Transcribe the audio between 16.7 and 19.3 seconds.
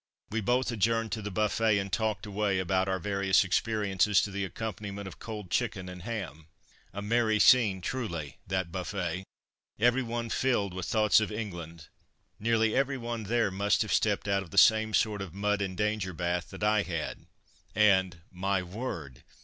had. And, my word!